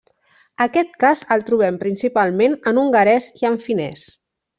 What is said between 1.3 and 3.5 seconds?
el trobem principalment en hongarès i